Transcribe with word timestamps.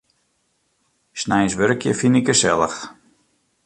Sneins 1.21 1.55
wurkje 1.59 1.91
fyn 1.99 2.19
ik 2.19 2.25
gesellich. 2.29 2.79